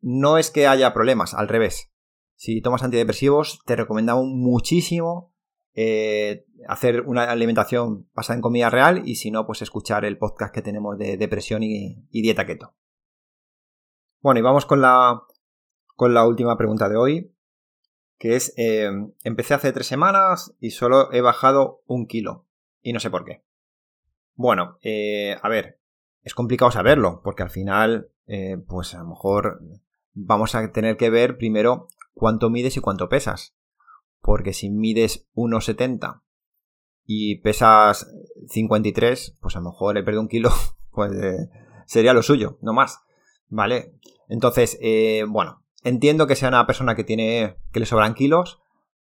[0.00, 1.92] no es que haya problemas, al revés.
[2.34, 5.34] Si tomas antidepresivos, te recomendamos muchísimo
[5.74, 10.54] eh, hacer una alimentación basada en comida real y si no, pues escuchar el podcast
[10.54, 12.74] que tenemos de depresión y, dieta keto.
[14.20, 15.22] Bueno, y vamos con la,
[15.94, 17.32] con la última pregunta de hoy,
[18.18, 18.90] que es, eh,
[19.22, 22.46] empecé hace tres semanas y solo he bajado un kilo
[22.82, 23.44] y no sé por qué.
[24.34, 24.78] Bueno,
[25.42, 25.80] a ver,
[26.26, 28.10] es complicado saberlo, porque al final,
[28.66, 29.60] pues a lo mejor
[30.12, 33.56] vamos a tener que ver primero cuánto mides y cuánto pesas.
[34.20, 36.22] Porque si mides 1,70
[37.04, 38.10] y pesas
[38.48, 40.50] 53, pues a lo mejor he perdido un kilo,
[40.90, 41.48] pues eh,
[41.86, 43.00] sería lo suyo, no más.
[43.48, 43.94] ¿Vale?
[44.28, 48.60] Entonces, eh, bueno, entiendo que sea una persona que tiene, que le sobran kilos.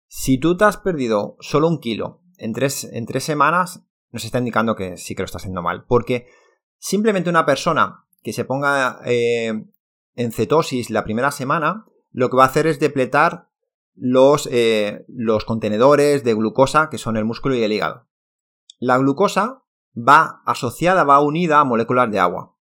[0.06, 4.38] Si tú te has perdido solo un kilo en tres, en tres semanas, nos está
[4.38, 5.84] indicando que sí que lo está haciendo mal.
[5.86, 6.26] Porque
[6.78, 9.64] simplemente una persona que se ponga eh,
[10.14, 13.48] en cetosis la primera semana, lo que va a hacer es depletar
[13.94, 18.06] los, eh, los contenedores de glucosa que son el músculo y el hígado.
[18.78, 19.62] La glucosa
[19.96, 22.56] va asociada, va unida a moléculas de agua.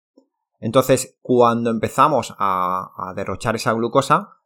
[0.59, 4.37] Entonces, cuando empezamos a, derrochar esa glucosa,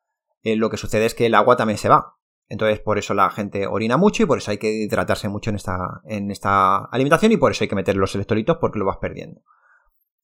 [0.42, 2.18] eh, lo que sucede es que el agua también se va.
[2.48, 5.56] Entonces, por eso la gente orina mucho y por eso hay que hidratarse mucho en
[5.56, 8.98] esta, en esta alimentación y por eso hay que meter los electrolitos porque lo vas
[8.98, 9.42] perdiendo.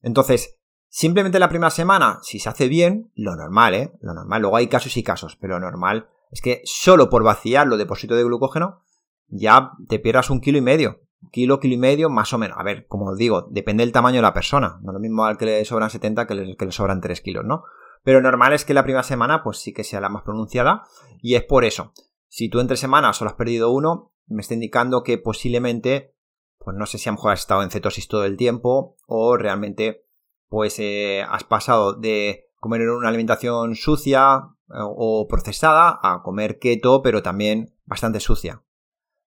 [0.02, 0.58] Entonces,
[0.98, 3.92] Simplemente la primera semana, si se hace bien, lo normal, ¿eh?
[4.00, 4.42] Lo normal.
[4.42, 8.16] Luego hay casos y casos, pero lo normal es que solo por vaciar los depósitos
[8.16, 8.80] de glucógeno
[9.28, 11.02] ya te pierdas un kilo y medio.
[11.34, 12.58] Kilo, kilo y medio, más o menos.
[12.58, 14.80] A ver, como digo, depende del tamaño de la persona.
[14.84, 17.44] No es lo mismo al que le sobran 70 que que le sobran 3 kilos,
[17.44, 17.64] ¿no?
[18.04, 20.84] Pero normal es que la primera semana, pues sí que sea la más pronunciada.
[21.22, 21.92] Y es por eso.
[22.30, 26.16] Si tú entre semanas solo has perdido uno, me está indicando que posiblemente,
[26.58, 29.36] pues no sé si a lo mejor has estado en cetosis todo el tiempo o
[29.36, 30.05] realmente
[30.50, 37.02] pues eh, has pasado de comer una alimentación sucia eh, o procesada a comer keto,
[37.02, 38.62] pero también bastante sucia.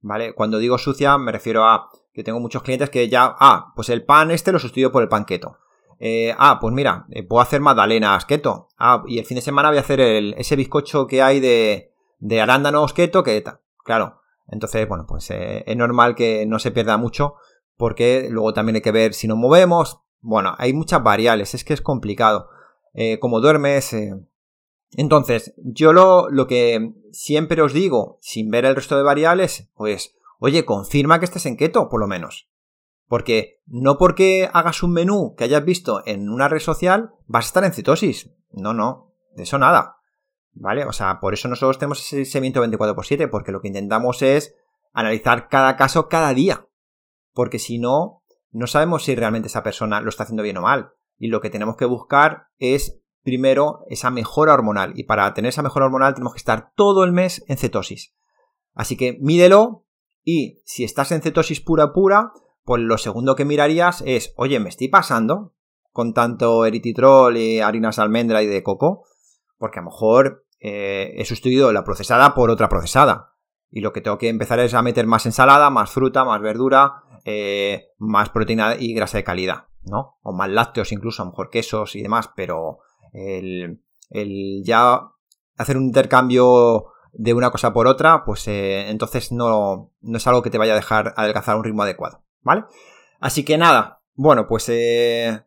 [0.01, 0.33] ¿Vale?
[0.33, 4.05] Cuando digo sucia me refiero a que tengo muchos clientes que ya, ah, pues el
[4.05, 5.57] pan este lo sustituyo por el pan keto.
[5.99, 8.69] Eh, ah, pues mira, puedo hacer magdalenas keto.
[8.77, 12.41] Ah, y el fin de semana voy a hacer ese bizcocho que hay de, de
[12.41, 13.43] arándanos keto, que
[13.83, 14.21] claro.
[14.47, 17.35] Entonces, bueno, pues es normal que no se pierda mucho,
[17.77, 21.73] porque luego también hay que ver si nos movemos, bueno, hay muchas variables, es que
[21.73, 22.49] es complicado.
[22.93, 23.93] Eh, como duermes.
[23.93, 24.13] Eh.
[24.93, 30.15] Entonces, yo lo, lo que siempre os digo, sin ver el resto de variables, pues,
[30.39, 32.49] oye, confirma que estés en keto, por lo menos.
[33.07, 37.49] Porque no porque hagas un menú que hayas visto en una red social, vas a
[37.49, 38.31] estar en cetosis.
[38.51, 39.97] No, no, de eso nada.
[40.53, 40.85] ¿Vale?
[40.85, 44.55] O sea, por eso nosotros tenemos ese seguimiento 24x7, porque lo que intentamos es
[44.91, 46.67] analizar cada caso cada día.
[47.33, 48.23] Porque si no,
[48.55, 50.91] no sabemos si realmente esa persona lo está haciendo bien o mal.
[51.17, 54.93] Y lo que tenemos que buscar es primero esa mejora hormonal.
[54.95, 58.15] Y para tener esa mejora hormonal tenemos que estar todo el mes en cetosis.
[58.73, 59.85] Así que mídelo
[60.23, 62.31] y si estás en cetosis pura pura,
[62.63, 65.53] pues lo segundo que mirarías es, oye, me estoy pasando
[65.91, 69.03] con tanto erititrol y harinas almendra y de coco,
[69.57, 73.34] porque a lo mejor eh, he sustituido la procesada por otra procesada.
[73.75, 77.03] Y lo que tengo que empezar es a meter más ensalada, más fruta, más verdura,
[77.25, 80.17] eh, más proteína y grasa de calidad, ¿no?
[80.23, 82.77] O más lácteos incluso, a lo mejor quesos y demás, pero
[83.11, 83.81] el,
[84.63, 85.09] ya
[85.57, 90.41] hacer un intercambio de una cosa por otra, pues eh, entonces no, no, es algo
[90.41, 92.63] que te vaya a dejar adelgazar un ritmo adecuado, ¿vale?
[93.19, 95.43] Así que nada, bueno, pues eh,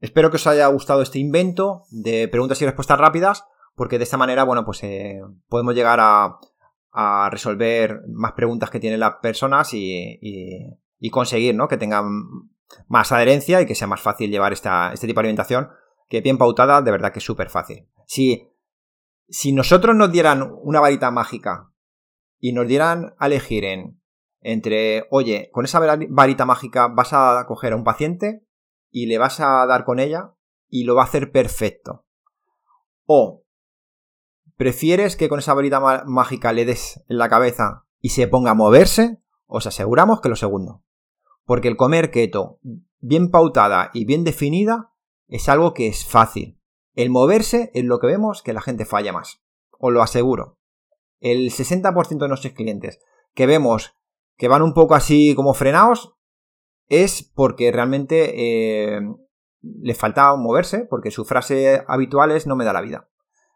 [0.00, 3.44] espero que os haya gustado este invento de preguntas y respuestas rápidas,
[3.76, 4.82] porque de esta manera, bueno, pues
[5.48, 6.40] podemos llegar a,
[6.92, 10.18] a, resolver más preguntas que tienen las personas y,
[11.00, 11.66] y conseguir ¿no?
[11.66, 12.04] que tengan
[12.86, 15.70] más adherencia y que sea más fácil llevar esta, este tipo de alimentación,
[16.08, 17.88] que bien pautada, de verdad que es súper fácil.
[18.06, 18.48] Si,
[19.28, 21.72] si nosotros nos dieran una varita mágica
[22.38, 24.00] y nos dieran a elegir en,
[24.40, 28.44] entre, oye, con esa varita mágica vas a coger a un paciente
[28.90, 30.34] y le vas a dar con ella
[30.68, 32.04] y lo va a hacer perfecto.
[33.06, 33.44] O
[34.60, 38.54] prefieres que con esa varita mágica le des en la cabeza y se ponga a
[38.54, 40.84] moverse, os aseguramos que lo segundo.
[41.46, 42.58] Porque el comer keto
[42.98, 44.92] bien pautada y bien definida
[45.28, 46.60] es algo que es fácil.
[46.94, 49.42] El moverse es lo que vemos que la gente falla más.
[49.78, 50.58] Os lo aseguro.
[51.20, 53.00] El 60% de nuestros clientes
[53.32, 53.94] que vemos
[54.36, 56.16] que van un poco así como frenados
[56.86, 59.00] es porque realmente eh,
[59.62, 63.10] le falta moverse porque su frase habitual es no me da la vida.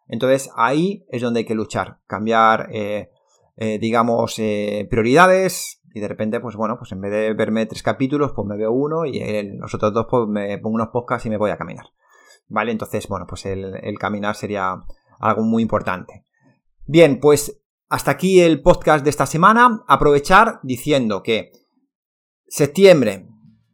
[0.08, 3.10] Entonces ahí es donde hay que luchar, cambiar, eh,
[3.56, 7.82] eh, digamos, eh, prioridades y de repente, pues bueno, pues en vez de verme tres
[7.82, 11.26] capítulos, pues me veo uno y en los otros dos pues me pongo unos podcasts
[11.26, 11.86] y me voy a caminar.
[12.48, 12.72] ¿Vale?
[12.72, 14.76] Entonces, bueno, pues el, caminar sería
[15.18, 16.26] algo muy importante.
[16.84, 19.82] Bien, pues hasta aquí el podcast de esta semana.
[19.88, 21.52] Aprovechar diciendo que
[22.46, 23.28] septiembre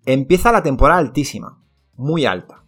[0.04, 1.64] empieza la temporada altísima,
[1.94, 2.64] muy alta.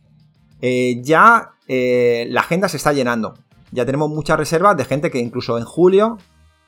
[0.60, 3.34] Ya la agenda se está llenando.
[3.72, 6.18] Ya tenemos muchas reservas de gente que incluso en julio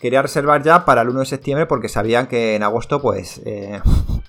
[0.01, 3.81] quería reservar ya para el 1 de septiembre porque sabían que en agosto pues eh,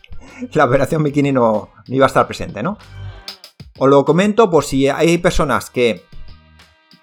[0.54, 2.78] la operación bikini no, no, iba a estar presente, ¿no?
[3.78, 6.04] Os lo comento por si hay personas que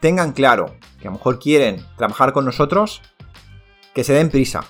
[0.01, 3.03] tengan claro que a lo mejor quieren trabajar con nosotros,
[3.95, 4.65] que se den prisa.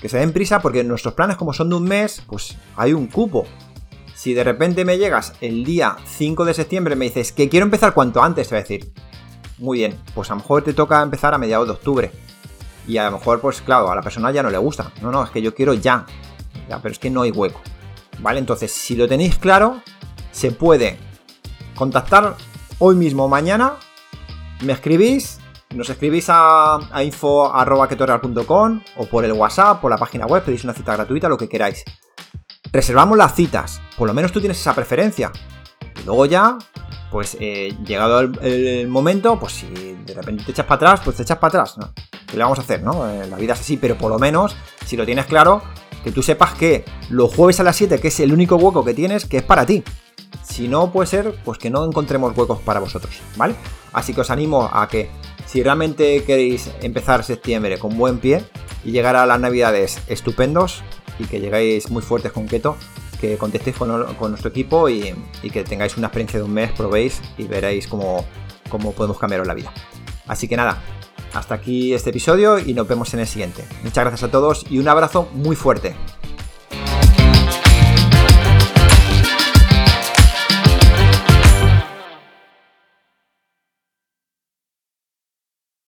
[0.00, 3.08] Que se den prisa porque nuestros planes como son de un mes, pues hay un
[3.08, 3.44] cupo.
[4.14, 7.64] Si de repente me llegas el día 5 de septiembre y me dices que quiero
[7.64, 8.92] empezar cuanto antes, te voy a decir,
[9.58, 12.12] muy bien, pues a lo mejor te toca empezar a mediados de octubre.
[12.86, 14.92] Y a lo mejor, pues claro, a la persona ya no le gusta.
[15.00, 16.06] No, no, es que yo quiero ya.
[16.68, 17.60] Ya, pero es que no hay hueco.
[18.18, 18.38] ¿Vale?
[18.38, 19.80] Entonces, si lo tenéis claro,
[20.32, 20.98] se puede
[21.74, 22.36] contactar
[22.78, 23.74] hoy mismo o mañana.
[24.62, 25.40] Me escribís
[25.74, 27.02] nos escribís a, a
[28.96, 31.82] o por el WhatsApp, por la página web, pedís una cita gratuita, lo que queráis.
[32.72, 35.32] Reservamos las citas, por lo menos tú tienes esa preferencia.
[36.04, 36.58] Luego ya,
[37.10, 41.22] pues eh, llegado el, momento, pues si de repente te echas para atrás, pues te
[41.22, 41.92] echas para atrás, ¿no?
[42.26, 43.08] ¿Qué le vamos a hacer, no?
[43.08, 45.62] Eh, la vida es así, pero por lo menos, si lo tienes claro,
[46.02, 48.94] que tú sepas que los jueves a las 7, que es el único hueco que
[48.94, 49.82] tienes, que es para ti.
[50.42, 53.54] Si no, puede ser, pues que no encontremos huecos para vosotros, ¿vale?
[53.92, 55.08] Así que os animo a que
[55.46, 58.44] si realmente queréis empezar septiembre con buen pie
[58.84, 60.82] y llegar a las navidades estupendos
[61.18, 62.76] y que llegáis muy fuertes con Keto,
[63.16, 63.88] que contestéis con,
[64.30, 65.14] nuestro equipo y,
[65.52, 68.24] que tengáis una experiencia de un mes, probéis y veréis cómo,
[68.68, 69.72] cómo podemos cambiaros la vida.
[70.26, 70.82] Así que nada,
[71.34, 73.64] hasta aquí este episodio y nos vemos en el siguiente.
[73.82, 75.94] Muchas gracias a todos y un abrazo muy fuerte.